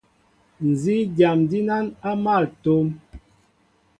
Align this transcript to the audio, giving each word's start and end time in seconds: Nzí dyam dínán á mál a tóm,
Nzí 0.69 0.95
dyam 1.15 1.39
dínán 1.49 1.85
á 2.09 2.11
mál 2.23 2.43
a 2.49 2.53
tóm, 2.63 2.87